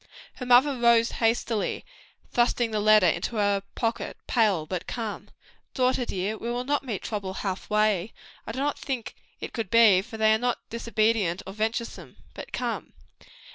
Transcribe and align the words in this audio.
Her 0.37 0.47
mother 0.47 0.75
rose 0.79 1.11
hastily, 1.21 1.85
thrusting 2.31 2.71
the 2.71 2.79
letter 2.79 3.05
into 3.05 3.35
her 3.35 3.61
pocket, 3.75 4.17
pale 4.25 4.65
but 4.65 4.87
calm. 4.87 5.29
"Daughter 5.75 6.05
dear, 6.05 6.39
we 6.39 6.49
will 6.51 6.63
not 6.63 6.83
meet 6.83 7.03
trouble 7.03 7.35
half 7.35 7.69
way. 7.69 8.11
I 8.47 8.51
do 8.51 8.57
not 8.57 8.79
think 8.79 9.13
it 9.39 9.53
could 9.53 9.69
be 9.69 9.77
they; 9.77 10.01
for 10.01 10.17
they 10.17 10.33
are 10.33 10.39
not 10.39 10.57
disobedient 10.71 11.43
or 11.45 11.53
venturesome. 11.53 12.15
But 12.33 12.51
come." 12.51 12.93